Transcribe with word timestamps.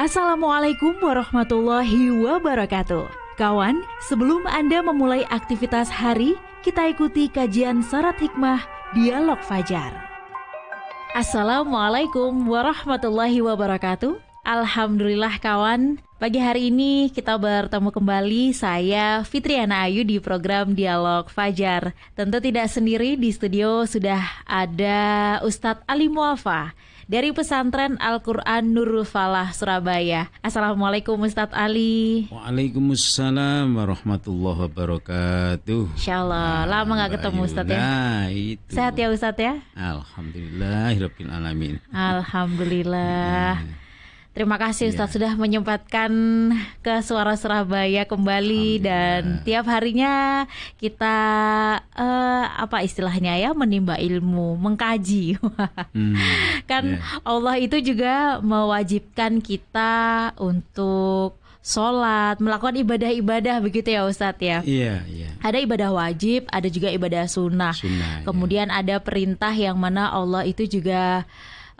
Assalamualaikum 0.00 0.96
warahmatullahi 0.96 2.08
wabarakatuh. 2.08 3.04
Kawan, 3.36 3.84
sebelum 4.08 4.48
Anda 4.48 4.80
memulai 4.80 5.28
aktivitas 5.28 5.92
hari, 5.92 6.40
kita 6.64 6.88
ikuti 6.88 7.28
kajian 7.28 7.84
syarat 7.84 8.16
hikmah 8.16 8.64
Dialog 8.96 9.36
Fajar. 9.44 9.92
Assalamualaikum 11.12 12.32
warahmatullahi 12.48 13.44
wabarakatuh. 13.44 14.16
Alhamdulillah 14.40 15.36
kawan, 15.36 16.00
pagi 16.16 16.40
hari 16.40 16.72
ini 16.72 17.12
kita 17.12 17.36
bertemu 17.36 17.92
kembali 17.92 18.56
saya 18.56 19.20
Fitriana 19.28 19.84
Ayu 19.84 20.08
di 20.08 20.16
program 20.16 20.72
Dialog 20.72 21.28
Fajar. 21.28 21.92
Tentu 22.16 22.40
tidak 22.40 22.72
sendiri 22.72 23.20
di 23.20 23.28
studio 23.36 23.84
sudah 23.84 24.48
ada 24.48 25.36
Ustadz 25.44 25.84
Ali 25.84 26.08
Muafa 26.08 26.72
dari 27.10 27.34
pesantren 27.34 27.98
Al-Quran 27.98 28.70
Nurul 28.70 29.02
Falah 29.02 29.50
Surabaya. 29.50 30.30
Assalamualaikum 30.46 31.18
Ustadz 31.18 31.50
Ali. 31.58 32.30
Waalaikumsalam 32.30 33.74
warahmatullahi 33.74 34.70
wabarakatuh. 34.70 35.98
Insya 35.98 36.22
Allah, 36.22 36.70
lama 36.70 36.94
gak 37.02 37.18
ketemu 37.18 37.40
Ustadz 37.50 37.74
ya. 37.74 37.82
Nah, 37.82 38.22
itu. 38.30 38.70
Sehat 38.70 38.94
ya 38.94 39.10
Ustadz 39.10 39.42
ya? 39.42 39.58
Alhamdulillah, 39.74 40.94
alamin. 41.34 41.82
Alhamdulillah. 41.90 43.58
Terima 44.30 44.62
kasih 44.62 44.94
Ustadz 44.94 45.10
Ya. 45.10 45.14
sudah 45.18 45.32
menyempatkan 45.34 46.10
ke 46.86 47.02
Suara 47.02 47.34
Surabaya 47.34 48.06
kembali 48.06 48.78
dan 48.78 49.42
tiap 49.42 49.66
harinya 49.66 50.46
kita 50.78 51.16
eh, 51.82 52.44
apa 52.46 52.86
istilahnya 52.86 53.34
ya 53.36 53.50
menimba 53.52 53.98
ilmu, 53.98 54.54
mengkaji. 54.56 55.34
Hmm, 55.90 56.14
kan 56.70 56.84
ya. 56.94 57.02
Allah 57.26 57.58
itu 57.58 57.82
juga 57.82 58.38
mewajibkan 58.38 59.42
kita 59.42 60.30
untuk 60.38 61.34
sholat, 61.60 62.38
melakukan 62.38 62.78
ibadah-ibadah 62.78 63.58
begitu 63.58 63.90
ya 63.92 64.06
Ustadz 64.06 64.38
ya. 64.40 64.58
Iya, 64.62 65.02
iya. 65.10 65.28
Ada 65.42 65.58
ibadah 65.60 65.90
wajib, 65.90 66.46
ada 66.48 66.70
juga 66.70 66.88
ibadah 66.88 67.26
sunnah. 67.26 67.74
Sunnah. 67.74 68.22
ya. 68.22 68.24
Kemudian 68.24 68.70
ada 68.70 69.02
perintah 69.02 69.50
yang 69.52 69.74
mana 69.76 70.08
Allah 70.08 70.46
itu 70.46 70.64
juga 70.64 71.26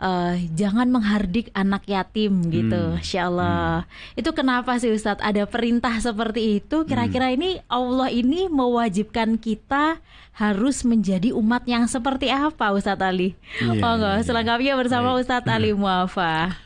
eh, 0.01 0.49
jangan 0.51 0.89
menghardik 0.89 1.53
anak 1.53 1.85
yatim 1.85 2.49
gitu, 2.49 2.73
Hmm. 2.91 2.97
Insya 2.97 3.29
Allah. 3.29 3.85
Itu 4.17 4.33
kenapa 4.33 4.75
sih 4.75 4.89
Ustadz 4.89 5.21
ada 5.21 5.45
perintah 5.45 5.93
seperti 5.97 6.57
itu? 6.57 6.83
Kira-kira 6.83 7.29
Hmm. 7.29 7.37
ini 7.37 7.49
Allah 7.69 8.09
ini 8.09 8.49
mewajibkan 8.49 9.37
kita 9.37 10.01
harus 10.33 10.81
menjadi 10.81 11.29
umat 11.31 11.67
yang 11.69 11.85
seperti 11.85 12.33
apa 12.33 12.73
Ustadz 12.73 13.03
Ali? 13.03 13.37
Iya, 13.61 13.77
oh 13.77 13.93
enggak, 13.95 14.15
iya. 14.17 14.25
selengkapnya 14.25 14.73
bersama. 14.73 15.13
Ustadz 15.13 15.45
Ali 15.45 15.71
Muafa. 15.77 16.57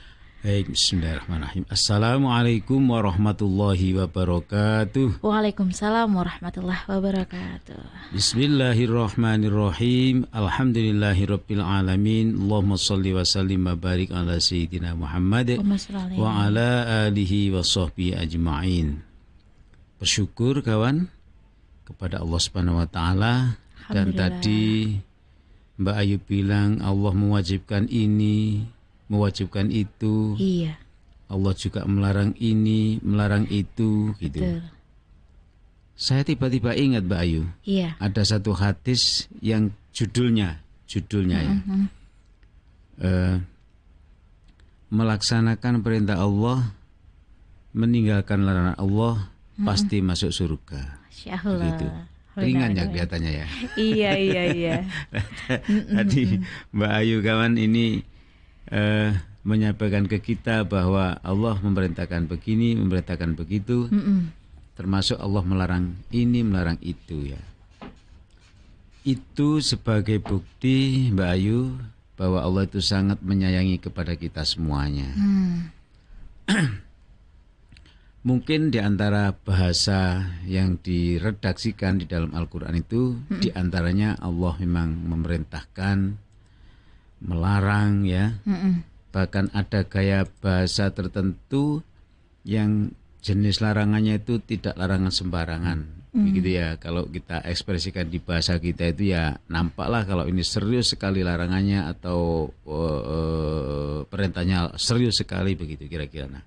Baik, 0.46 0.78
bismillahirrahmanirrahim. 0.78 1.66
Assalamualaikum 1.74 2.78
warahmatullahi 2.78 3.98
wabarakatuh. 3.98 5.26
Waalaikumsalam 5.26 6.14
warahmatullahi 6.14 6.86
wabarakatuh. 6.86 8.14
Bismillahirrahmanirrahim. 8.14 10.30
Alhamdulillahirabbil 10.30 11.66
alamin. 11.66 12.38
Allahumma 12.38 12.78
shalli 12.78 13.18
wa 13.18 13.26
sallim 13.26 13.66
wa 13.66 13.74
barik 13.74 14.14
ala 14.14 14.38
sayyidina 14.38 14.94
Muhammad 14.94 15.58
wa 16.14 16.46
ala 16.46 17.10
alihi 17.10 17.50
wa 17.50 17.66
sahbihi 17.66 18.14
ajma'in. 18.14 19.02
Bersyukur 19.98 20.62
kawan 20.62 21.10
kepada 21.90 22.22
Allah 22.22 22.38
Subhanahu 22.38 22.86
wa 22.86 22.88
taala 22.94 23.58
dan 23.90 24.14
tadi 24.14 24.94
Mbak 25.82 25.96
Ayu 25.98 26.22
bilang 26.22 26.86
Allah 26.86 27.18
mewajibkan 27.18 27.90
ini, 27.90 28.70
mewajibkan 29.08 29.70
itu. 29.70 30.36
Iya, 30.38 30.78
Allah 31.26 31.54
juga 31.58 31.86
melarang 31.90 32.38
ini, 32.38 33.02
melarang 33.02 33.50
itu 33.50 34.14
gitu. 34.22 34.42
betul. 34.42 34.62
Saya 35.96 36.28
tiba-tiba 36.28 36.76
ingat 36.76 37.08
Mbak 37.08 37.22
Ayu, 37.24 37.48
Iya. 37.64 37.96
ada 38.04 38.22
satu 38.28 38.52
hadis 38.52 39.32
yang 39.40 39.72
judulnya, 39.96 40.60
judulnya 40.92 41.40
ya. 41.40 41.54
Mhm. 41.56 41.86
eh, 43.00 43.36
melaksanakan 44.92 45.82
perintah 45.84 46.20
Allah, 46.20 46.76
meninggalkan 47.76 48.44
larangan 48.44 48.76
Allah, 48.76 49.32
pasti 49.64 50.04
masuk 50.04 50.32
surga. 50.32 51.00
Allah. 51.32 51.58
Begitu. 51.64 51.88
Ringan 52.36 52.76
ya 52.76 52.84
kelihatannya 52.92 53.32
ya. 53.32 53.48
iya 53.80 54.12
iya 54.20 54.44
iya. 54.52 54.76
Tadi 55.96 56.44
Mbak 56.76 56.92
Ayu 56.92 57.24
kawan 57.24 57.56
ini 57.56 58.04
eh, 58.70 59.14
menyampaikan 59.46 60.10
ke 60.10 60.18
kita 60.18 60.66
bahwa 60.66 61.22
Allah 61.22 61.56
memerintahkan 61.62 62.26
begini, 62.26 62.74
memerintahkan 62.74 63.38
begitu, 63.38 63.86
Mm-mm. 63.94 64.34
termasuk 64.74 65.22
Allah 65.22 65.44
melarang 65.46 65.86
ini, 66.10 66.42
melarang 66.42 66.82
itu 66.82 67.30
ya. 67.30 67.42
Itu 69.06 69.62
sebagai 69.62 70.18
bukti 70.18 71.14
Mbak 71.14 71.30
Ayu 71.30 71.78
bahwa 72.18 72.42
Allah 72.42 72.66
itu 72.66 72.82
sangat 72.82 73.22
menyayangi 73.22 73.78
kepada 73.78 74.18
kita 74.18 74.42
semuanya. 74.42 75.14
Hmm. 75.14 75.70
Mungkin 78.26 78.74
di 78.74 78.82
antara 78.82 79.38
bahasa 79.38 80.26
yang 80.50 80.82
diredaksikan 80.82 82.02
di 82.02 82.10
dalam 82.10 82.34
Al-Quran 82.34 82.74
itu, 82.74 83.22
di 83.30 83.54
antaranya 83.54 84.18
Allah 84.18 84.58
memang 84.58 84.98
memerintahkan, 85.14 86.25
melarang 87.22 88.04
ya. 88.08 88.36
Mm-mm. 88.44 88.84
Bahkan 89.12 89.56
ada 89.56 89.88
gaya 89.88 90.28
bahasa 90.44 90.92
tertentu 90.92 91.80
yang 92.44 92.92
jenis 93.24 93.64
larangannya 93.64 94.22
itu 94.22 94.38
tidak 94.44 94.76
larangan 94.76 95.12
sembarangan. 95.12 95.80
Begitu 96.16 96.56
ya, 96.56 96.80
kalau 96.80 97.12
kita 97.12 97.44
ekspresikan 97.44 98.08
di 98.08 98.24
bahasa 98.24 98.56
kita 98.56 98.88
itu 98.88 99.12
ya 99.12 99.36
nampaklah 99.52 100.08
kalau 100.08 100.24
ini 100.24 100.48
serius 100.48 100.96
sekali 100.96 101.28
larangannya 101.28 101.92
atau 101.92 102.48
eh, 102.64 103.02
eh, 103.04 103.98
perintahnya 104.08 104.80
serius 104.80 105.20
sekali 105.20 105.60
begitu 105.60 105.92
kira-kira. 105.92 106.32
Nah, 106.32 106.44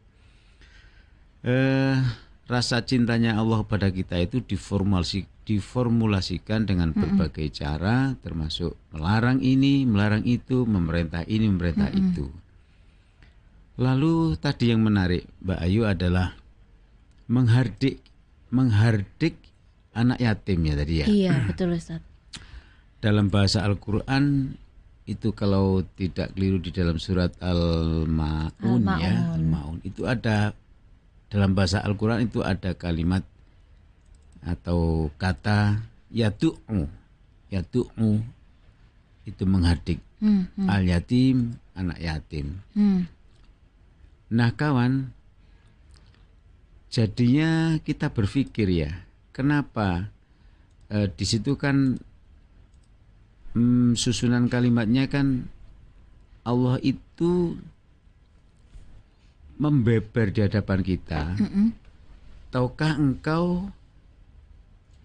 eh, 1.45 2.00
rasa 2.49 2.81
cintanya 2.81 3.37
Allah 3.37 3.61
pada 3.63 3.93
kita 3.93 4.17
itu 4.17 4.41
diformulasi, 4.41 5.29
diformulasikan 5.45 6.65
dengan 6.65 6.97
berbagai 6.97 7.53
cara, 7.53 8.17
termasuk 8.25 8.73
melarang 8.97 9.45
ini, 9.45 9.85
melarang 9.85 10.25
itu, 10.25 10.65
memerintah 10.65 11.29
ini, 11.29 11.45
memerintah 11.45 11.93
itu. 11.93 12.33
Lalu 13.79 14.35
tadi 14.41 14.73
yang 14.75 14.83
menarik, 14.83 15.29
Mbak 15.45 15.61
Ayu 15.61 15.87
adalah 15.87 16.35
menghardik, 17.29 18.01
menghardik 18.49 19.37
anak 19.93 20.19
yatim 20.19 20.59
ya 20.65 20.75
tadi 20.75 20.95
ya. 21.05 21.07
Iya 21.07 21.33
betul 21.47 21.77
Ustaz. 21.77 22.03
Dalam 22.99 23.31
bahasa 23.31 23.63
Al-Quran 23.63 24.57
itu 25.07 25.31
kalau 25.37 25.87
tidak 25.95 26.35
keliru 26.35 26.59
di 26.59 26.75
dalam 26.75 26.99
surat 26.99 27.33
Al-Ma'un 27.39 28.83
ya, 28.99 29.37
Al-Ma'un. 29.37 29.37
Al-Ma'un 29.37 29.79
itu 29.87 30.03
ada 30.05 30.57
dalam 31.28 31.53
bahasa 31.53 31.84
Al-Quran 31.84 32.28
itu 32.28 32.41
ada 32.41 32.72
kalimat 32.77 33.25
atau 34.44 35.12
kata 35.21 35.84
yatu'u. 36.12 36.89
Yatu'u 37.49 38.11
itu 39.28 39.44
menghardik 39.44 40.00
Hmm, 40.19 40.50
hmm, 40.59 40.67
al 40.67 40.83
yatim, 40.83 41.55
anak 41.78 41.99
yatim. 42.03 42.59
hmm. 42.75 43.06
Nah 44.34 44.50
kawan, 44.50 45.15
jadinya 46.91 47.78
kita 47.87 48.11
berpikir 48.11 48.67
ya, 48.67 48.91
kenapa 49.31 50.11
eh, 50.91 51.06
di 51.06 51.22
situ 51.22 51.55
kan 51.55 52.03
hmm, 53.55 53.94
susunan 53.94 54.50
kalimatnya 54.50 55.06
kan 55.06 55.47
Allah 56.43 56.83
itu 56.83 57.55
membeber 59.58 60.31
di 60.31 60.40
hadapan 60.40 60.81
kita. 60.81 61.34
Mm-mm. 61.37 61.75
Tahukah 62.49 62.96
engkau 62.96 63.69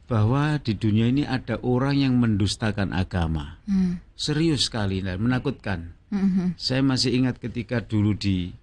bahwa 0.06 0.62
di 0.62 0.78
dunia 0.78 1.10
ini 1.10 1.24
ada 1.26 1.58
orang 1.60 1.96
yang 1.98 2.14
mendustakan 2.16 2.94
agama? 2.94 3.58
Hmm, 3.66 4.00
Serius 4.14 4.70
sekali 4.70 5.02
dan 5.02 5.20
menakutkan. 5.20 5.92
mhm. 6.14 6.54
Saya 6.56 6.80
masih 6.80 7.18
ingat 7.18 7.42
ketika 7.42 7.82
dulu 7.82 8.14
di 8.14 8.54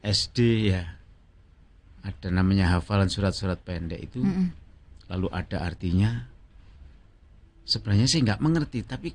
SD 0.00 0.38
ya 0.70 0.82
ada 2.00 2.28
namanya 2.30 2.78
hafalan 2.78 3.10
surat-surat 3.10 3.58
pendek 3.60 3.98
itu 3.98 4.22
Mm-mm. 4.22 4.54
lalu 5.10 5.26
ada 5.34 5.66
artinya 5.66 6.30
sebenarnya 7.66 8.06
sih 8.06 8.22
nggak 8.22 8.38
mengerti 8.38 8.86
tapi 8.86 9.10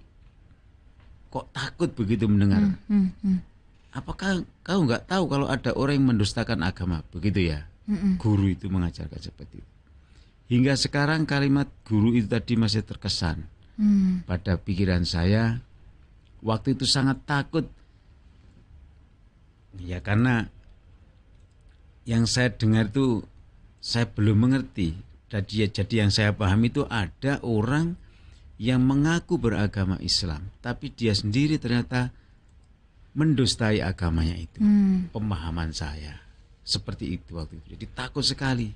kok 1.31 1.47
takut 1.55 1.87
begitu 1.95 2.27
mendengar 2.27 2.75
Hmm, 2.91 3.15
hmm, 3.23 3.39
apakah 3.91 4.47
kau 4.63 4.81
nggak 4.83 5.07
tahu 5.07 5.23
kalau 5.27 5.47
ada 5.47 5.75
orang 5.75 5.99
yang 5.99 6.07
mendustakan 6.15 6.63
agama? 6.63 7.03
Begitu 7.11 7.51
ya. 7.51 7.67
Hmm, 7.87 8.15
guru 8.15 8.51
itu 8.51 8.71
mengajarkan 8.71 9.19
seperti 9.19 9.59
itu. 9.59 9.71
Hingga 10.51 10.75
sekarang 10.75 11.23
kalimat 11.23 11.67
guru 11.87 12.11
itu 12.15 12.27
tadi 12.27 12.59
masih 12.59 12.83
terkesan 12.83 13.47
hmm. 13.79 14.27
pada 14.27 14.59
pikiran 14.59 15.03
saya. 15.07 15.59
Waktu 16.41 16.75
itu 16.75 16.89
sangat 16.89 17.23
takut. 17.23 17.67
Ya 19.79 20.03
karena 20.03 20.51
yang 22.03 22.27
saya 22.27 22.51
dengar 22.51 22.91
itu 22.91 23.23
saya 23.79 24.07
belum 24.09 24.49
mengerti. 24.49 24.99
Jadi 25.31 25.63
jadi 25.71 26.05
yang 26.05 26.11
saya 26.11 26.35
pahami 26.35 26.67
itu 26.67 26.83
ada 26.91 27.39
orang 27.39 27.95
yang 28.61 28.83
mengaku 28.83 29.41
beragama 29.41 29.97
Islam, 30.03 30.53
tapi 30.61 30.93
dia 30.93 31.17
sendiri 31.17 31.57
ternyata 31.57 32.13
mendustai 33.15 33.83
agamanya 33.83 34.35
itu. 34.37 34.59
Hmm. 34.59 35.11
Pemahaman 35.11 35.75
saya 35.75 36.21
seperti 36.61 37.19
itu 37.19 37.35
waktu 37.35 37.59
itu. 37.59 37.67
Jadi 37.75 37.85
takut 37.91 38.23
sekali. 38.23 38.71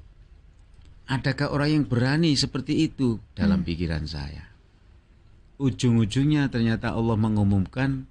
Adakah 1.06 1.54
orang 1.54 1.70
yang 1.70 1.86
berani 1.86 2.34
seperti 2.34 2.90
itu 2.90 3.22
dalam 3.38 3.62
pikiran 3.62 4.10
saya? 4.10 4.42
Ujung-ujungnya 5.62 6.50
ternyata 6.50 6.98
Allah 6.98 7.14
mengumumkan 7.14 8.10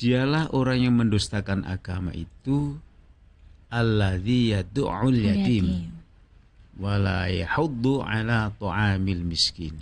dialah 0.00 0.50
orang 0.56 0.80
yang 0.80 0.94
mendustakan 0.96 1.62
agama 1.68 2.10
itu 2.16 2.80
alladzi 3.68 4.56
yad'ul 4.56 5.14
yatim 5.14 5.92
wala 6.80 7.30
yahuddu 7.30 8.02
ala 8.02 8.50
ta'amil 8.56 9.22
miskin. 9.22 9.78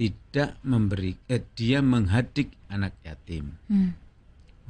Tidak 0.00 0.64
memberi 0.64 1.12
eh, 1.28 1.44
dia 1.52 1.84
menghadik 1.84 2.56
anak 2.72 2.96
yatim. 3.04 3.52
Hmm. 3.68 3.92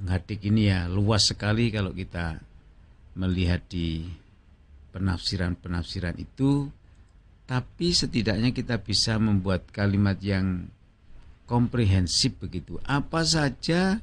Menghadik 0.02 0.42
ini 0.42 0.66
ya 0.66 0.90
luas 0.90 1.30
sekali 1.30 1.70
kalau 1.70 1.94
kita 1.94 2.42
melihat 3.14 3.62
di 3.70 4.10
penafsiran-penafsiran 4.90 6.18
itu 6.18 6.66
tapi 7.46 7.90
setidaknya 7.90 8.54
kita 8.54 8.78
bisa 8.78 9.18
membuat 9.18 9.70
kalimat 9.70 10.18
yang 10.22 10.70
komprehensif 11.50 12.38
begitu. 12.38 12.78
Apa 12.86 13.26
saja 13.26 13.98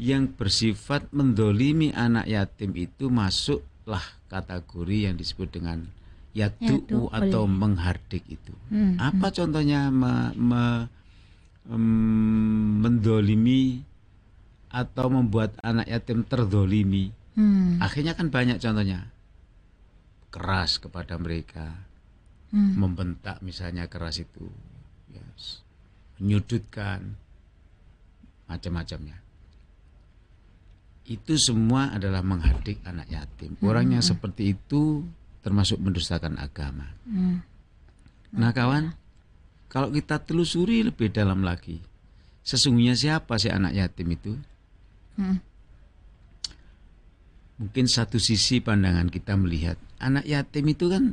yang 0.00 0.32
bersifat 0.32 1.12
mendolimi 1.12 1.92
anak 1.92 2.24
yatim 2.24 2.72
itu 2.72 3.12
masuklah 3.12 4.00
kategori 4.32 5.12
yang 5.12 5.14
disebut 5.20 5.60
dengan 5.60 5.92
Yatu, 6.30 7.10
atau 7.10 7.42
menghardik 7.50 8.22
itu. 8.30 8.54
Hmm, 8.70 8.94
Apa 9.02 9.34
contohnya 9.34 9.90
me- 9.90 10.30
me- 10.38 10.86
em, 11.66 11.84
mendolimi 12.78 13.82
atau 14.70 15.10
membuat 15.10 15.58
anak 15.66 15.90
yatim 15.90 16.22
terdolimi? 16.22 17.10
Hmm. 17.34 17.82
Akhirnya 17.82 18.14
kan 18.14 18.30
banyak 18.30 18.62
contohnya. 18.62 19.10
Keras 20.30 20.78
kepada 20.78 21.18
mereka, 21.18 21.74
Hmm. 22.54 22.78
membentak 22.78 23.42
misalnya 23.42 23.90
keras 23.90 24.22
itu, 24.22 24.46
yes. 25.10 25.66
menyudutkan, 26.22 27.18
macam-macamnya. 28.46 29.18
Itu 31.10 31.34
semua 31.42 31.90
adalah 31.90 32.22
menghardik 32.22 32.86
anak 32.86 33.10
yatim. 33.10 33.58
Orang 33.66 33.90
yang 33.90 34.04
seperti 34.04 34.54
itu 34.54 35.02
termasuk 35.40 35.80
mendustakan 35.80 36.36
agama. 36.36 36.88
Hmm. 37.08 37.40
Nah 38.30 38.52
kawan, 38.52 38.92
kalau 39.66 39.90
kita 39.90 40.20
telusuri 40.20 40.84
lebih 40.84 41.10
dalam 41.10 41.42
lagi, 41.42 41.80
sesungguhnya 42.42 42.94
siapa 42.94 43.36
sih 43.36 43.50
anak 43.50 43.74
yatim 43.74 44.08
itu? 44.12 44.32
Hmm. 45.16 45.40
Mungkin 47.60 47.84
satu 47.84 48.16
sisi 48.16 48.64
pandangan 48.64 49.12
kita 49.12 49.36
melihat 49.36 49.76
anak 50.00 50.24
yatim 50.24 50.64
itu 50.72 50.88
kan 50.88 51.12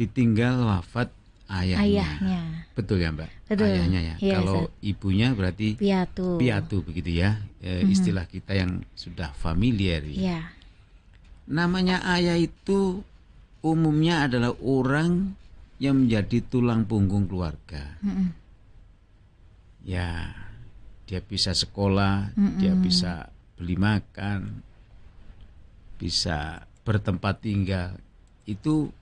ditinggal 0.00 0.64
wafat 0.64 1.12
ayahnya. 1.52 2.08
Ayahnya. 2.08 2.40
Betul 2.72 3.04
ya 3.04 3.12
Mbak? 3.12 3.30
Betul. 3.52 3.68
Ayahnya 3.68 4.00
ya. 4.00 4.14
Iya, 4.16 4.34
Kalau 4.40 4.60
ibunya 4.80 5.28
berarti 5.36 5.76
Piatu. 5.76 6.40
piatu 6.40 6.80
begitu 6.80 7.20
ya. 7.20 7.36
Eh, 7.60 7.84
Istilah 7.84 8.24
kita 8.24 8.56
yang 8.56 8.80
sudah 8.96 9.36
familiar. 9.36 10.00
ya. 10.08 10.16
Iya. 10.16 10.40
Namanya 11.52 12.00
ayah 12.16 12.40
itu 12.40 13.04
umumnya 13.62 14.26
adalah 14.26 14.52
orang 14.60 15.38
yang 15.78 16.06
menjadi 16.06 16.42
tulang 16.46 16.86
punggung 16.86 17.26
keluarga. 17.26 17.98
Mm-mm. 18.02 18.30
Ya, 19.82 20.30
dia 21.10 21.18
bisa 21.18 21.50
sekolah, 21.50 22.30
dia 22.62 22.74
bisa 22.78 23.34
beli 23.58 23.74
makan, 23.74 24.62
bisa 25.98 26.62
bertempat 26.86 27.42
tinggal. 27.42 27.98
Itu 28.46 28.94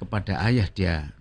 kepada 0.00 0.40
ayah 0.48 0.68
dia 0.72 1.12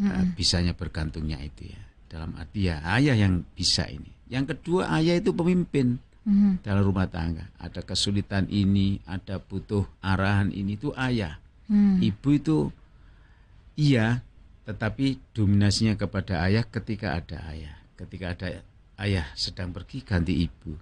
eh, 0.00 0.24
bisanya 0.36 0.72
bergantungnya 0.72 1.36
itu 1.40 1.68
ya. 1.68 1.82
Dalam 2.08 2.32
arti 2.40 2.68
ya 2.72 2.80
ayah 2.96 3.16
yang 3.16 3.44
bisa 3.52 3.84
ini. 3.88 4.08
Yang 4.32 4.56
kedua 4.56 4.88
ayah 4.96 5.20
itu 5.20 5.36
pemimpin 5.36 6.00
Mhm. 6.24 6.60
dalam 6.60 6.84
rumah 6.84 7.08
tangga. 7.08 7.48
Ada 7.56 7.80
kesulitan 7.80 8.44
ini, 8.52 9.00
ada 9.08 9.40
butuh 9.40 9.88
arahan 10.04 10.52
ini 10.52 10.76
itu 10.76 10.92
ayah. 10.96 11.40
Hmm. 11.70 12.02
Ibu 12.02 12.28
itu 12.36 12.58
iya, 13.78 14.20
tetapi 14.68 15.16
dominasinya 15.32 15.96
kepada 15.96 16.44
ayah 16.44 16.66
ketika 16.66 17.16
ada 17.16 17.40
ayah. 17.48 17.74
Ketika 17.96 18.36
ada 18.36 18.46
ayah 19.00 19.26
sedang 19.32 19.72
pergi 19.72 20.04
ganti 20.04 20.44
ibu. 20.44 20.76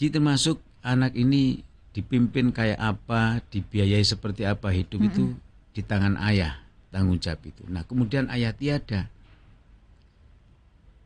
Jadi 0.00 0.08
termasuk 0.18 0.56
anak 0.80 1.12
ini 1.12 1.60
dipimpin 1.92 2.50
kayak 2.50 2.80
apa, 2.80 3.44
dibiayai 3.52 4.02
seperti 4.02 4.48
apa 4.48 4.72
hidup 4.72 5.04
itu 5.04 5.36
di 5.76 5.84
tangan 5.84 6.16
ayah 6.24 6.64
tanggung 6.88 7.20
jawab 7.20 7.44
itu. 7.44 7.64
Nah 7.68 7.84
kemudian 7.84 8.32
ayah 8.32 8.56
tiada. 8.56 9.08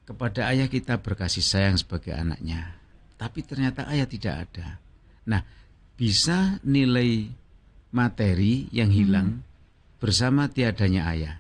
Kepada 0.07 0.47
ayah 0.55 0.71
kita 0.71 1.03
berkasih 1.03 1.43
sayang 1.43 1.77
sebagai 1.77 2.15
anaknya. 2.15 2.79
Tapi 3.19 3.43
ternyata 3.43 3.91
ayah 3.91 4.07
tidak 4.07 4.47
ada. 4.47 4.79
Nah 5.27 5.43
bisa 5.99 6.63
nilai 6.63 7.27
materi 7.91 8.71
yang 8.71 8.93
hilang 8.93 9.43
bersama 9.99 10.47
tiadanya 10.47 11.03
ayah. 11.11 11.37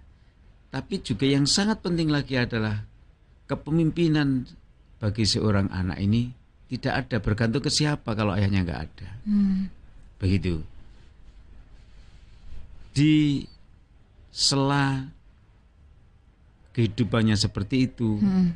Tapi 0.72 0.98
juga 1.00 1.28
yang 1.28 1.46
sangat 1.46 1.80
penting 1.80 2.10
lagi 2.10 2.34
adalah 2.36 2.82
kepemimpinan 3.46 4.44
bagi 4.98 5.24
seorang 5.28 5.70
anak 5.70 6.02
ini 6.02 6.32
tidak 6.66 7.06
ada 7.06 7.16
bergantung 7.22 7.62
ke 7.62 7.70
siapa 7.70 8.16
kalau 8.18 8.34
ayahnya 8.34 8.66
nggak 8.66 8.82
ada. 8.90 9.08
Hmm. 9.22 9.70
Begitu. 10.18 10.58
Di 12.96 13.44
sela 14.32 15.06
kehidupannya 16.76 17.40
seperti 17.40 17.88
itu, 17.88 18.20
Hmm. 18.20 18.52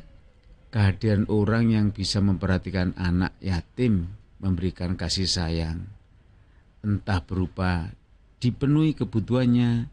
kehadiran 0.69 1.25
orang 1.25 1.73
yang 1.73 1.87
bisa 1.89 2.21
memperhatikan 2.21 2.93
anak 2.93 3.33
yatim, 3.41 4.13
memberikan 4.37 4.93
kasih 4.93 5.25
sayang, 5.25 5.89
entah 6.85 7.17
berupa 7.25 7.89
dipenuhi 8.37 8.93
kebutuhannya, 8.93 9.89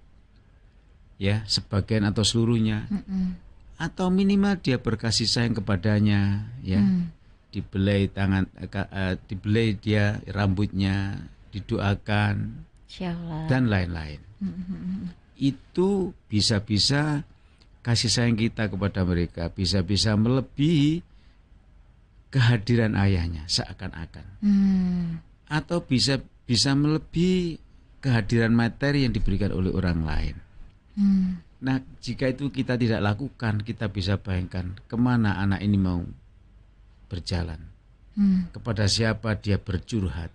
ya 1.16 1.42
sebagian 1.48 2.04
atau 2.04 2.22
seluruhnya, 2.22 2.84
Mm-mm. 2.92 3.36
atau 3.80 4.12
minimal 4.12 4.60
dia 4.60 4.76
berkasih 4.76 5.26
sayang 5.26 5.56
kepadanya, 5.56 6.52
ya 6.60 6.84
Hmm. 6.84 7.10
dibelai 7.48 8.12
tangan, 8.12 8.44
eh, 8.60 9.16
dibelai 9.24 9.72
dia 9.72 10.20
rambutnya, 10.28 11.26
didoakan 11.48 12.64
dan 13.48 13.72
lain-lain. 13.72 14.20
Mm-mm. 14.40 15.16
Itu 15.36 16.12
bisa-bisa 16.28 17.24
kasih 17.88 18.12
sayang 18.12 18.36
kita 18.36 18.68
kepada 18.68 19.00
mereka 19.00 19.48
bisa-bisa 19.48 20.12
melebihi 20.12 21.00
kehadiran 22.28 22.92
ayahnya 23.00 23.48
seakan-akan 23.48 24.26
Hmm. 24.44 25.24
atau 25.48 25.80
bisa 25.80 26.20
bisa 26.44 26.76
melebihi 26.76 27.56
kehadiran 28.04 28.52
materi 28.52 29.08
yang 29.08 29.16
diberikan 29.16 29.56
oleh 29.56 29.72
orang 29.72 30.04
lain. 30.04 30.36
Hmm. 31.00 31.40
Nah, 31.58 31.80
jika 31.98 32.28
itu 32.30 32.52
kita 32.52 32.78
tidak 32.78 33.00
lakukan, 33.02 33.64
kita 33.64 33.90
bisa 33.90 34.20
bayangkan 34.20 34.76
ke 34.86 34.94
mana 34.94 35.40
anak 35.40 35.64
ini 35.64 35.74
mau 35.74 36.04
berjalan, 37.08 37.58
Hmm. 38.14 38.52
kepada 38.52 38.84
siapa 38.86 39.34
dia 39.34 39.56
bercurhat 39.56 40.30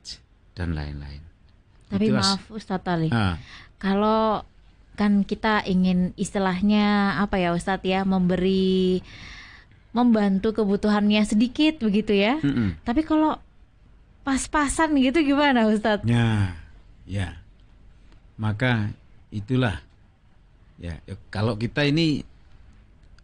dan 0.58 0.74
lain-lain. 0.74 1.22
Tapi 1.88 2.10
Itulah- 2.10 2.26
maaf 2.36 2.44
Ustadz 2.50 2.90
Ali, 2.90 3.08
Ah, 3.14 3.38
kalau 3.78 4.42
kan 4.94 5.26
kita 5.26 5.66
ingin 5.66 6.14
istilahnya 6.16 7.18
apa 7.18 7.42
ya 7.42 7.54
Ustadz 7.58 7.86
ya 7.86 8.06
memberi 8.06 9.02
membantu 9.94 10.54
kebutuhannya 10.58 11.22
sedikit 11.26 11.82
begitu 11.82 12.18
ya. 12.18 12.42
mm-mm. 12.42 12.82
Tapi 12.82 13.06
kalau 13.06 13.38
pas-pasan 14.26 14.98
gitu 14.98 15.22
gimana 15.22 15.70
Ustadz? 15.70 16.06
Ya, 16.06 16.58
ya. 17.06 17.38
Maka 18.38 18.90
itulah 19.30 19.82
ya, 20.82 20.98
ya, 21.06 21.16
kalau 21.30 21.54
kita 21.58 21.86
ini 21.86 22.26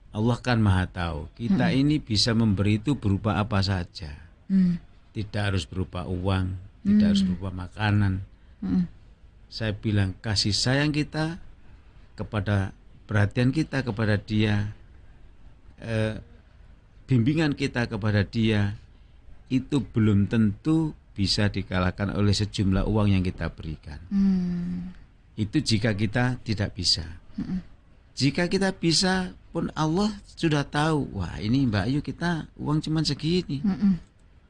Allah 0.10 0.38
kan 0.42 0.58
Maha 0.58 0.90
tahu. 0.90 1.30
Kita 1.38 1.70
ini 1.70 2.02
bisa 2.02 2.34
memberi 2.34 2.82
itu 2.82 2.98
berupa 2.98 3.38
apa 3.38 3.62
saja. 3.62 4.10
Hmm. 4.50 4.82
Tidak 5.14 5.42
harus 5.42 5.70
berupa 5.70 6.06
uang, 6.06 6.58
tidak 6.86 7.14
harus 7.14 7.24
berupa 7.26 7.50
makanan. 7.54 8.26
Hmm. 8.62 8.90
Saya 9.50 9.74
bilang 9.74 10.18
kasih 10.22 10.54
sayang 10.54 10.94
kita 10.94 11.38
kepada 12.20 12.76
perhatian 13.08 13.56
kita 13.56 13.88
kepada 13.88 14.20
dia, 14.20 14.76
eh, 15.80 16.20
bimbingan 17.08 17.56
kita 17.56 17.88
kepada 17.88 18.28
dia 18.28 18.76
itu 19.48 19.80
belum 19.80 20.28
tentu 20.28 20.92
bisa 21.16 21.48
dikalahkan 21.48 22.12
oleh 22.12 22.36
sejumlah 22.36 22.84
uang 22.84 23.16
yang 23.16 23.24
kita 23.24 23.48
berikan. 23.56 24.00
Hmm. 24.12 24.92
Itu 25.40 25.64
jika 25.64 25.96
kita 25.96 26.44
tidak 26.44 26.76
bisa. 26.76 27.08
Jika 28.20 28.52
kita 28.52 28.76
bisa 28.76 29.32
pun 29.56 29.72
Allah 29.72 30.12
sudah 30.36 30.68
tahu, 30.68 31.16
wah 31.16 31.40
ini 31.40 31.64
Mbak 31.64 31.84
Ayu 31.88 32.00
kita 32.04 32.52
uang 32.60 32.84
cuma 32.84 33.00
segini. 33.08 33.64
Mm-mm. 33.64 33.96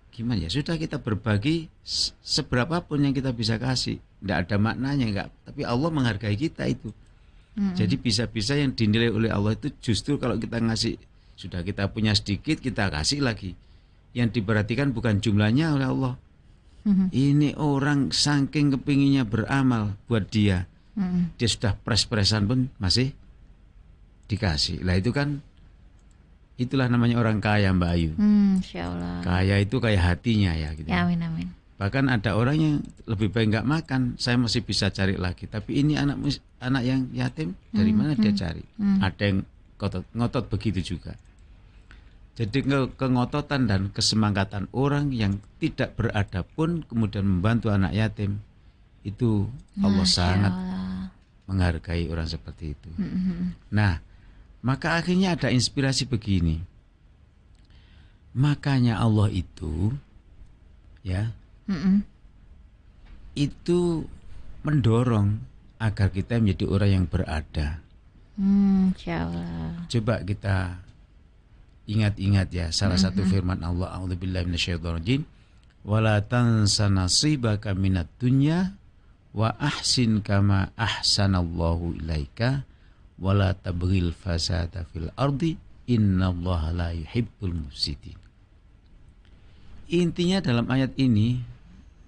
Gimana 0.10 0.46
ya? 0.46 0.50
Sudah 0.50 0.76
kita 0.76 0.98
berbagi 0.98 1.70
se- 1.86 2.12
seberapa 2.26 2.82
pun 2.82 3.06
yang 3.06 3.14
kita 3.14 3.30
bisa 3.30 3.62
kasih. 3.62 4.02
Tidak 4.02 4.38
ada 4.50 4.56
maknanya 4.58 5.06
enggak. 5.06 5.30
Tapi 5.46 5.62
Allah 5.62 5.90
menghargai 5.94 6.34
kita 6.34 6.66
itu. 6.66 6.90
Jadi 7.60 7.96
bisa-bisa 8.00 8.56
yang 8.56 8.72
dinilai 8.72 9.12
oleh 9.12 9.30
Allah 9.32 9.56
itu 9.56 9.68
justru 9.84 10.16
kalau 10.16 10.40
kita 10.40 10.64
ngasih 10.64 10.96
sudah 11.36 11.64
kita 11.64 11.92
punya 11.92 12.16
sedikit 12.16 12.60
kita 12.64 12.88
kasih 12.88 13.20
lagi. 13.24 13.56
Yang 14.16 14.42
diperhatikan 14.42 14.96
bukan 14.96 15.20
jumlahnya 15.20 15.76
oleh 15.76 15.88
Allah. 15.88 16.14
Mhm. 16.88 17.08
Ini 17.12 17.50
orang 17.60 18.16
saking 18.16 18.76
kepinginnya 18.80 19.28
beramal 19.28 20.00
buat 20.08 20.32
dia. 20.32 20.66
Mm-mm. 21.00 21.36
Dia 21.40 21.48
sudah 21.48 21.74
pres-presan 21.80 22.44
pun 22.44 22.68
masih 22.76 23.16
dikasih. 24.28 24.84
Lah 24.84 25.00
itu 25.00 25.16
kan 25.16 25.40
itulah 26.60 26.92
namanya 26.92 27.20
orang 27.24 27.40
kaya 27.40 27.72
Mbak 27.72 27.92
Ayu. 27.96 28.12
Hmm, 28.20 28.60
Insya 28.60 28.92
Allah. 28.92 29.24
Kaya 29.24 29.56
itu 29.64 29.80
kayak 29.80 30.02
hatinya 30.04 30.52
ya 30.56 30.76
gitu. 30.76 30.92
Ya 30.92 31.08
amin 31.08 31.24
amin. 31.24 31.48
Bahkan 31.80 32.12
ada 32.12 32.36
orang 32.36 32.58
yang 32.60 32.76
lebih 33.08 33.32
baik 33.32 33.56
nggak 33.56 33.64
makan, 33.64 34.20
saya 34.20 34.36
masih 34.36 34.68
bisa 34.68 34.92
cari 34.92 35.16
lagi. 35.16 35.48
Tapi 35.48 35.80
ini 35.80 35.96
anak 35.96 36.20
anak 36.60 36.84
yang 36.84 37.08
yatim 37.16 37.56
dari 37.72 37.96
mana 37.96 38.20
dia 38.20 38.36
cari? 38.36 38.60
Ada 39.00 39.24
yang 39.24 39.48
ngotot, 39.80 40.04
ngotot 40.12 40.46
begitu 40.52 40.84
juga. 40.84 41.16
Jadi 42.36 42.68
ke- 42.68 42.92
kengototan 43.00 43.68
dan 43.68 43.82
kesemangatan 43.96 44.68
orang 44.76 45.16
yang 45.16 45.40
tidak 45.60 45.96
beradab 45.96 46.44
pun 46.52 46.84
kemudian 46.84 47.24
membantu 47.24 47.72
anak 47.72 47.96
yatim 47.96 48.44
itu 49.08 49.48
Allah 49.80 50.04
Masya 50.04 50.16
sangat 50.16 50.54
Allah. 50.56 51.08
menghargai 51.48 52.12
orang 52.12 52.28
seperti 52.28 52.76
itu. 52.76 52.92
Mm-mm. 53.00 53.56
Nah, 53.72 54.04
maka 54.60 55.00
akhirnya 55.00 55.40
ada 55.40 55.48
inspirasi 55.48 56.08
begini. 56.08 56.60
Makanya 58.36 59.00
Allah 59.00 59.32
itu 59.32 59.96
ya 61.02 61.32
Mm-mm. 61.70 62.02
itu 63.38 64.04
mendorong 64.66 65.38
agar 65.80 66.12
kita 66.12 66.42
menjadi 66.42 66.66
orang 66.68 66.92
yang 66.92 67.06
berada. 67.06 67.80
Hmm, 68.36 68.92
Allah. 69.08 69.86
Coba 69.88 70.24
kita 70.26 70.82
ingat-ingat 71.88 72.48
ya 72.52 72.68
salah 72.70 73.00
satu 73.00 73.24
firman 73.26 73.64
Allah 73.64 73.96
A'udzubillahi 73.96 74.46
minasyaitonirrajim 74.46 75.22
wala 75.88 76.22
tansa 76.22 76.92
nasibaka 76.92 77.74
minad 77.74 78.06
dunya 78.20 78.76
wa 79.32 79.56
ahsin 79.58 80.20
kama 80.26 80.70
ahsanallahu 80.76 81.98
ilaika 82.02 82.68
wala 83.20 83.56
tabghil 83.56 84.12
fasada 84.16 84.88
fil 84.90 85.12
ardi 85.16 85.56
innallaha 85.90 86.76
la 86.76 86.90
yuhibbul 86.94 87.56
mufsidin. 87.56 88.18
Intinya 89.90 90.38
dalam 90.40 90.70
ayat 90.70 90.94
ini 91.02 91.42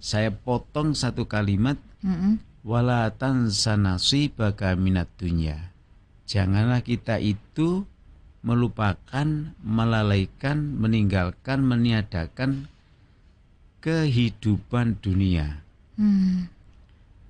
saya 0.02 0.34
potong 0.34 0.98
satu 0.98 1.30
kalimat 1.30 1.78
Mm-mm. 2.02 2.42
wala 2.66 3.06
tansa 3.14 3.78
nasibaka 3.78 4.74
minad 4.74 5.06
dunya. 5.14 5.70
Janganlah 6.26 6.82
kita 6.82 7.22
itu 7.22 7.86
melupakan, 8.42 9.54
melalaikan, 9.62 10.74
meninggalkan, 10.74 11.62
meniadakan 11.62 12.66
kehidupan 13.78 14.98
dunia, 14.98 15.62
Hmm. 15.94 16.50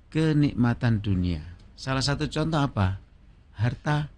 kenikmatan 0.09 0.97
dunia. 0.97 1.45
Salah 1.77 2.01
satu 2.01 2.25
contoh 2.25 2.57
apa? 2.57 2.97
Harta. 3.53 4.09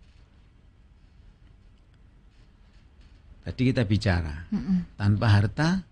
Tadi 3.44 3.62
kita 3.68 3.84
bicara, 3.84 4.48
Mm-mm. 4.56 4.96
tanpa 4.96 5.28
harta 5.28 5.84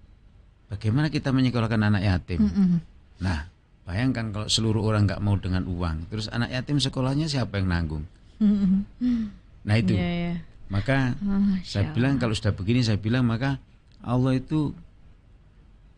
bagaimana 0.73 1.13
kita 1.13 1.29
menyekolahkan 1.29 1.77
anak 1.77 2.01
yatim? 2.01 2.41
Mm-mm. 2.49 2.81
Nah, 3.21 3.45
bayangkan 3.85 4.33
kalau 4.33 4.47
seluruh 4.49 4.81
orang 4.81 5.05
nggak 5.05 5.21
mau 5.21 5.37
dengan 5.37 5.69
uang, 5.69 6.09
terus 6.09 6.27
anak 6.33 6.49
yatim 6.49 6.81
sekolahnya 6.81 7.29
siapa 7.29 7.61
yang 7.61 7.69
nanggung? 7.69 8.03
Mm-mm. 8.41 8.89
Nah 9.63 9.75
itu, 9.77 9.93
Iya, 9.95 10.09
iya. 10.09 10.35
maka 10.67 11.13
Masya 11.21 11.63
saya 11.63 11.83
Allah. 11.87 11.93
bilang 11.95 12.13
kalau 12.17 12.33
sudah 12.33 12.51
begini 12.57 12.81
saya 12.81 12.97
bilang 12.97 13.23
maka 13.29 13.61
Allah 14.01 14.35
itu 14.35 14.73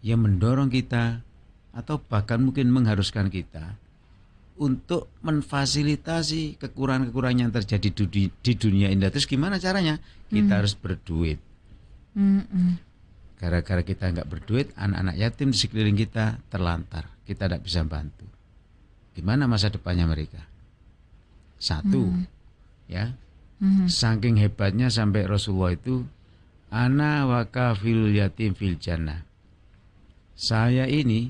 yang 0.06 0.22
mendorong 0.22 0.70
kita 0.70 1.26
atau 1.74 1.98
bahkan 1.98 2.38
mungkin 2.38 2.70
mengharuskan 2.70 3.34
kita 3.34 3.74
untuk 4.56 5.10
memfasilitasi 5.26 6.62
kekurangan-kekurangan 6.62 7.42
yang 7.48 7.52
terjadi 7.52 7.90
di, 8.08 8.54
dunia 8.56 8.88
ini. 8.88 9.04
Terus 9.12 9.28
gimana 9.28 9.60
caranya? 9.60 10.00
Kita 10.32 10.62
harus 10.62 10.78
berduit. 10.78 11.42
Mm-mm. 12.16 12.85
Gara-gara 13.46 13.86
kita 13.86 14.10
nggak 14.10 14.26
berduit, 14.26 14.74
anak-anak 14.74 15.22
yatim 15.22 15.54
di 15.54 15.58
sekeliling 15.62 15.94
kita 15.94 16.42
terlantar. 16.50 17.14
Kita 17.30 17.46
tidak 17.46 17.62
bisa 17.62 17.86
bantu. 17.86 18.26
Gimana 19.14 19.46
masa 19.46 19.70
depannya 19.70 20.10
mereka? 20.10 20.42
Satu, 21.62 22.10
ya, 22.90 23.14
Mhm. 23.62 23.86
saking 23.86 24.42
hebatnya 24.42 24.90
sampai 24.90 25.30
Rasulullah 25.30 25.78
itu, 25.78 26.10
ana 26.74 27.30
wakafil 27.30 28.18
yatim 28.18 28.58
fil 28.58 28.82
jannah. 28.82 29.22
Saya 30.34 30.90
ini 30.90 31.30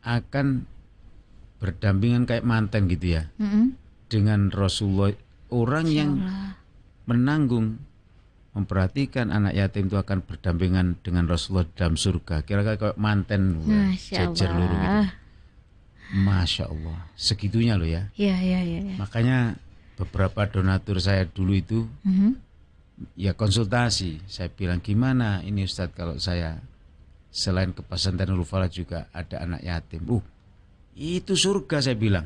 akan 0.00 0.64
berdampingan 1.60 2.24
kayak 2.24 2.48
manten 2.48 2.88
gitu 2.88 3.20
ya 3.20 3.28
Mm-mm. 3.36 3.76
dengan 4.08 4.48
Rasulullah. 4.48 5.12
Orang 5.52 5.92
yang 5.92 6.24
menanggung 7.04 7.84
memperhatikan 8.56 9.28
anak 9.30 9.54
yatim 9.54 9.86
itu 9.86 9.96
akan 10.00 10.24
berdampingan 10.24 10.98
dengan 11.04 11.28
Rasulullah 11.28 11.68
dalam 11.76 11.94
surga. 11.94 12.42
Kira-kira 12.42 12.76
kayak 12.80 12.96
manten 12.98 13.60
Masya 13.62 14.32
jejer 14.32 14.50
luru 14.50 14.76
gitu. 14.76 14.98
Masya 16.08 16.64
Allah, 16.72 16.98
segitunya 17.14 17.76
loh 17.76 17.84
ya. 17.84 18.08
Iya, 18.16 18.36
iya, 18.40 18.60
iya. 18.64 18.80
iya. 18.80 18.96
Makanya 18.96 19.60
beberapa 20.00 20.48
donatur 20.48 20.96
saya 21.04 21.28
dulu 21.28 21.52
itu 21.52 21.84
Mhm. 22.08 22.32
ya 23.12 23.36
konsultasi. 23.36 24.24
Saya 24.24 24.48
bilang 24.48 24.80
gimana 24.80 25.44
ini 25.44 25.68
Ustadz 25.68 25.92
kalau 25.92 26.16
saya 26.16 26.64
selain 27.28 27.76
ke 27.76 27.84
pesantren 27.84 28.32
Nurul 28.32 28.48
Falah 28.48 28.72
juga 28.72 29.12
ada 29.12 29.44
anak 29.44 29.60
yatim. 29.60 30.08
Uh, 30.08 30.24
itu 30.96 31.36
surga 31.36 31.84
saya 31.84 31.94
bilang. 32.00 32.24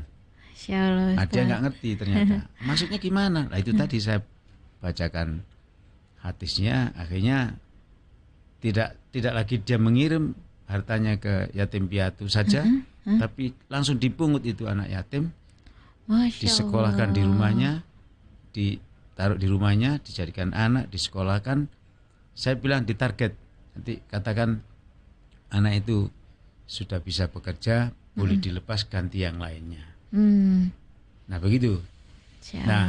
Masya 0.55 0.77
Allah. 0.79 1.19
Ustaz. 1.19 1.43
nggak 1.43 1.61
ngerti 1.67 1.89
ternyata. 1.99 2.35
Maksudnya 2.67 2.97
gimana? 3.03 3.51
Nah 3.51 3.59
itu 3.59 3.75
tadi 3.75 3.99
saya 3.99 4.23
bacakan 4.79 5.43
hadisnya, 6.23 6.95
akhirnya 6.95 7.59
tidak 8.63 8.95
tidak 9.11 9.33
lagi 9.35 9.59
dia 9.59 9.75
mengirim 9.75 10.31
hartanya 10.71 11.19
ke 11.19 11.51
yatim 11.51 11.91
piatu 11.91 12.31
saja, 12.31 12.63
tapi 13.03 13.51
langsung 13.67 13.99
dipungut 13.99 14.47
itu 14.47 14.63
anak 14.65 14.87
yatim, 14.87 15.35
Masya 16.07 16.47
disekolahkan 16.47 17.11
di 17.11 17.21
Allah. 17.21 17.29
rumahnya, 17.29 17.71
ditaruh 18.55 19.35
di 19.35 19.47
rumahnya, 19.51 19.99
dijadikan 19.99 20.55
anak, 20.55 20.87
disekolahkan. 20.89 21.67
Saya 22.33 22.57
bilang 22.57 22.87
ditarget, 22.87 23.35
nanti 23.77 23.99
katakan 24.09 24.63
anak 25.51 25.85
itu 25.85 26.07
sudah 26.65 27.03
bisa 27.03 27.27
bekerja, 27.29 27.91
boleh 28.15 28.39
dilepas 28.39 28.87
ganti 28.87 29.21
yang 29.21 29.37
lainnya. 29.37 29.85
Hmm. 30.09 30.71
Nah 31.27 31.37
begitu. 31.37 31.83
Masya 32.39 32.63
Nah. 32.63 32.87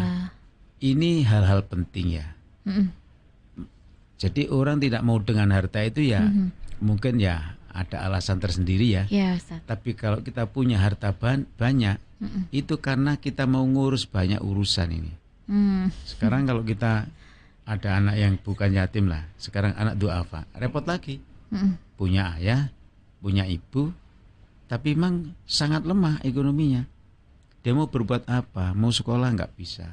Ini 0.85 1.25
hal-hal 1.25 1.65
penting 1.65 2.21
ya. 2.21 2.37
Mm-mm. 2.69 2.93
Jadi 4.19 4.47
orang 4.49 4.79
tidak 4.79 5.03
mau 5.03 5.19
dengan 5.19 5.51
harta 5.51 5.83
itu 5.83 6.05
ya 6.07 6.23
mungkin 6.79 7.19
ya 7.19 7.59
ada 7.75 8.07
alasan 8.07 8.39
tersendiri 8.39 8.87
ya. 8.87 9.05
Ya, 9.11 9.35
Ustaz. 9.35 9.59
Tapi 9.67 9.99
kalau 9.99 10.23
kita 10.23 10.47
punya 10.47 10.79
harta 10.79 11.11
ban- 11.11 11.51
banyak 11.59 11.99
Mm-mm. 12.23 12.47
itu 12.55 12.79
karena 12.79 13.19
kita 13.19 13.51
mau 13.51 13.67
ngurus 13.67 14.07
banyak 14.07 14.39
urusan 14.39 14.89
ini. 14.95 15.13
Hmm. 15.51 15.91
Sekarang 16.07 16.47
kalau 16.47 16.63
kita 16.63 17.11
ada 17.67 17.91
anak 17.99 18.15
yang 18.17 18.35
bukan 18.39 18.71
yatim 18.71 19.11
lah, 19.11 19.27
sekarang 19.37 19.75
anak 19.75 19.99
duafa, 19.99 20.47
repot 20.55 20.87
lagi. 20.87 21.19
Mm-mm. 21.51 21.75
Punya 21.99 22.39
ayah, 22.39 22.71
punya 23.19 23.43
ibu, 23.43 23.91
tapi 24.71 24.95
memang 24.95 25.35
sangat 25.43 25.83
lemah 25.83 26.23
ekonominya. 26.23 26.87
Dia 27.67 27.75
mau 27.75 27.91
berbuat 27.91 28.31
apa? 28.31 28.71
Mau 28.77 28.95
sekolah 28.95 29.35
nggak 29.35 29.55
bisa. 29.59 29.91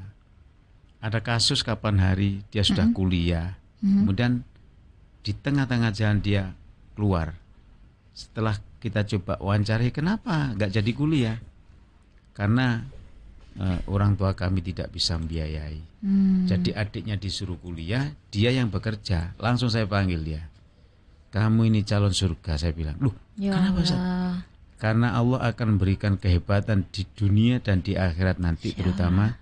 Ada 1.02 1.18
kasus 1.18 1.66
kapan 1.66 1.98
hari 1.98 2.46
dia 2.54 2.62
sudah 2.62 2.94
kuliah, 2.94 3.58
kemudian 3.82 4.46
di 5.22 5.32
tengah-tengah 5.34 5.92
jalan 5.94 6.20
dia 6.22 6.54
keluar. 6.94 7.34
Setelah 8.14 8.58
kita 8.82 9.06
coba 9.18 9.38
wawancari, 9.42 9.90
kenapa 9.94 10.54
nggak 10.54 10.72
jadi 10.82 10.92
kuliah? 10.94 11.38
Karena 12.34 12.82
eh, 13.58 13.80
orang 13.90 14.18
tua 14.18 14.34
kami 14.34 14.62
tidak 14.62 14.94
bisa 14.94 15.18
membiayai. 15.18 15.80
Hmm. 16.02 16.50
Jadi 16.50 16.74
adiknya 16.74 17.18
disuruh 17.18 17.58
kuliah, 17.62 18.10
dia 18.34 18.50
yang 18.50 18.74
bekerja. 18.74 19.38
Langsung 19.38 19.70
saya 19.70 19.86
panggil 19.86 20.22
dia. 20.22 20.44
kamu 21.32 21.72
ini 21.72 21.88
calon 21.88 22.12
surga. 22.12 22.60
Saya 22.60 22.76
bilang, 22.76 23.00
loh, 23.00 23.16
Ya 23.40 23.56
kenapa 23.56 23.80
Ustaz? 23.88 24.02
Karena 24.76 25.16
Allah 25.16 25.48
akan 25.48 25.78
memberikan 25.78 26.20
kehebatan 26.20 26.90
di 26.92 27.08
dunia 27.16 27.64
dan 27.64 27.80
di 27.80 27.96
akhirat 27.96 28.42
nanti, 28.42 28.74
Insya 28.74 28.84
terutama 28.84 29.40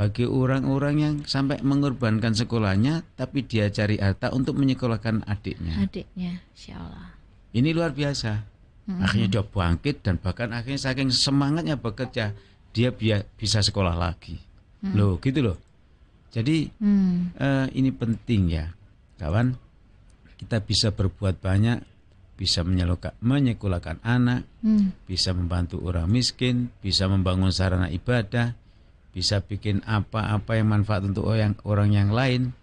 bagi 0.00 0.24
orang-orang 0.24 0.96
yang 0.96 1.14
sampai 1.28 1.60
mengorbankan 1.60 2.32
sekolahnya, 2.32 3.04
tapi 3.20 3.44
dia 3.44 3.68
cari 3.68 4.00
harta 4.00 4.32
untuk 4.32 4.56
menyekolahkan 4.56 5.28
adiknya. 5.28 5.76
Adiknya, 5.76 6.40
Insya 6.56 6.80
Allah. 6.80 7.12
Ini 7.52 7.68
luar 7.76 7.92
biasa. 7.92 8.32
Akhirnya 8.96 9.28
dia 9.28 9.44
bangkit 9.44 10.00
dan 10.00 10.16
bahkan 10.16 10.56
akhirnya 10.56 10.80
saking 10.80 11.12
semangatnya 11.12 11.76
bekerja, 11.76 12.32
dia 12.72 12.88
bia- 12.96 13.28
bisa 13.36 13.60
sekolah 13.60 13.92
lagi. 13.92 14.40
Loh, 14.96 15.20
gitu 15.20 15.44
loh. 15.44 15.60
Jadi 16.32 16.72
Hmm. 16.80 17.36
eh, 17.36 17.68
ini 17.76 17.92
penting 17.92 18.56
ya, 18.56 18.72
kawan. 19.20 19.52
Kita 20.40 20.64
bisa 20.64 20.96
berbuat 20.96 21.44
banyak, 21.44 21.76
bisa 22.40 22.64
menyekolahkan, 22.64 23.20
menyekolahkan 23.20 24.00
anak, 24.00 24.48
Hmm. 24.64 24.96
bisa 25.04 25.36
membantu 25.36 25.84
orang 25.84 26.08
miskin, 26.08 26.72
bisa 26.80 27.04
membangun 27.04 27.52
sarana 27.52 27.92
ibadah, 27.92 28.56
bisa 29.10 29.42
bikin 29.42 29.82
apa-apa 29.86 30.54
yang 30.58 30.70
manfaat 30.70 31.02
untuk 31.02 31.26
orang 31.26 31.58
orang 31.66 31.90
yang 31.90 32.10
lain. 32.14 32.54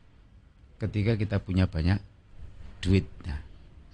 Ketika 0.77 1.17
kita 1.17 1.41
punya 1.41 1.65
banyak 1.65 1.97
duit, 2.79 3.09
nah, 3.25 3.41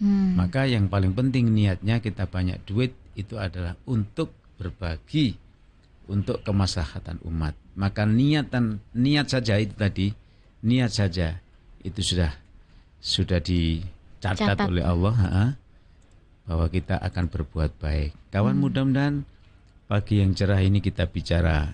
Hmm. 0.04 0.36
maka 0.36 0.68
yang 0.68 0.92
paling 0.92 1.16
penting 1.16 1.56
niatnya 1.56 2.04
kita 2.04 2.28
banyak 2.28 2.60
duit 2.68 2.92
itu 3.16 3.40
adalah 3.40 3.80
untuk 3.88 4.36
berbagi, 4.60 5.40
untuk 6.12 6.44
kemaslahatan 6.44 7.24
umat. 7.24 7.56
Maka 7.80 8.04
niatan 8.04 8.84
niat 8.92 9.32
saja 9.32 9.56
itu 9.56 9.72
tadi, 9.80 10.12
niat 10.66 10.92
saja 10.92 11.40
itu 11.88 12.04
sudah 12.04 12.36
sudah 13.00 13.40
dicatat 13.40 14.60
Catat. 14.60 14.68
oleh 14.68 14.84
Allah 14.84 15.16
ha, 15.16 15.46
bahwa 16.52 16.68
kita 16.68 17.00
akan 17.00 17.32
berbuat 17.32 17.80
baik. 17.80 18.12
Kawan 18.36 18.60
mudah-mudahan 18.60 19.24
pagi 19.88 20.20
yang 20.20 20.36
cerah 20.36 20.60
ini 20.60 20.84
kita 20.84 21.08
bicara 21.08 21.72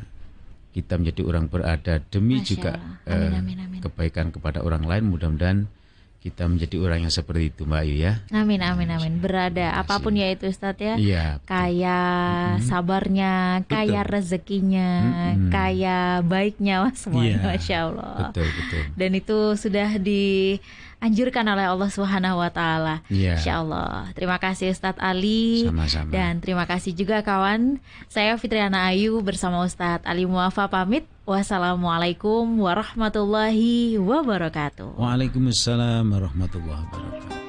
kita 0.69 1.01
menjadi 1.01 1.21
orang 1.25 1.45
berada 1.49 1.97
demi 2.13 2.39
Masya 2.39 2.49
juga 2.49 2.71
Allah. 2.77 2.95
Amin, 3.09 3.31
eh, 3.33 3.39
amin, 3.41 3.57
amin. 3.65 3.79
kebaikan 3.81 4.29
kepada 4.29 4.61
orang 4.61 4.85
lain. 4.85 5.09
Mudah-mudahan 5.09 5.65
kita 6.19 6.51
menjadi 6.51 6.75
orang 6.83 7.07
yang 7.07 7.13
seperti 7.15 7.47
itu, 7.47 7.63
Mbak 7.63 7.79
Ayu 7.79 7.95
ya. 7.95 8.13
Amin, 8.35 8.59
amin, 8.59 8.91
amin. 8.91 9.23
Berada 9.23 9.71
apa 9.79 10.03
pun 10.03 10.11
ya 10.19 10.27
itu 10.27 10.51
Ustadz 10.51 10.83
ya. 10.83 10.93
Iya. 10.99 11.25
Kaya 11.47 11.99
sabarnya, 12.59 13.63
kaya 13.71 14.03
rezekinya, 14.03 14.89
Mm-mm. 15.39 15.47
kaya 15.47 16.19
baiknya, 16.21 16.83
wah 16.83 16.93
semuanya, 16.93 17.39
Iya. 17.39 17.47
masya 17.55 17.77
Allah. 17.87 18.13
Betul, 18.29 18.47
betul. 18.51 18.83
Dan 18.99 19.11
itu 19.15 19.37
sudah 19.55 19.89
dianjurkan 20.99 21.47
oleh 21.47 21.65
Allah 21.71 21.89
Subhanahu 21.89 22.43
Wa 22.43 22.51
Taala. 22.51 22.95
Iya. 23.07 23.39
Insya 23.39 23.63
Allah. 23.63 24.11
Terima 24.11 24.35
kasih 24.35 24.75
Ustadz 24.75 24.99
Ali. 24.99 25.63
Sama-sama. 25.63 26.11
Dan 26.11 26.43
terima 26.43 26.67
kasih 26.67 26.91
juga 26.91 27.23
kawan. 27.23 27.79
Saya 28.11 28.35
Fitriana 28.35 28.91
Ayu 28.91 29.23
bersama 29.23 29.63
Ustadz 29.63 30.03
Ali 30.03 30.27
Muafa 30.27 30.67
pamit. 30.67 31.07
Wassalamualaikum 31.23 32.43
warahmatullahi 32.59 33.95
wabarakatuh. 33.95 34.99
Waalaikumsalam 34.99 36.03
warahmatullahi 36.03 36.83
wabarakatuh. 36.89 37.48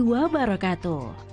warahmatullahi 0.01 0.57
wabarakatuh. 0.57 1.30